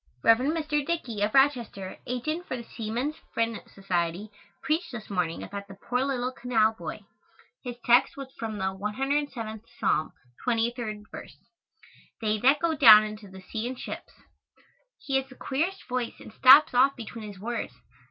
Rev. 0.23 0.39
Mr. 0.39 0.83
Dickey, 0.83 1.21
of 1.21 1.35
Rochester, 1.35 1.99
agent 2.07 2.47
for 2.47 2.57
the 2.57 2.63
Seaman's 2.63 3.17
Friend 3.35 3.61
Society, 3.67 4.31
preached 4.63 4.91
this 4.91 5.11
morning 5.11 5.43
about 5.43 5.67
the 5.67 5.75
poor 5.75 6.03
little 6.03 6.31
canal 6.31 6.73
boy. 6.73 7.01
His 7.63 7.75
text 7.85 8.17
was 8.17 8.33
from 8.39 8.57
the 8.57 8.73
107th 8.75 9.61
Psalm, 9.79 10.11
23rd 10.43 11.03
verse, 11.11 11.37
"They 12.19 12.39
that 12.39 12.57
go 12.57 12.73
down 12.73 13.03
into 13.03 13.27
the 13.29 13.41
sea 13.41 13.67
in 13.67 13.75
ships." 13.75 14.13
He 14.97 15.17
has 15.17 15.29
the 15.29 15.35
queerest 15.35 15.87
voice 15.87 16.19
and 16.19 16.33
stops 16.33 16.73
off 16.73 16.95
between 16.95 17.27
his 17.27 17.39
words. 17.39 17.75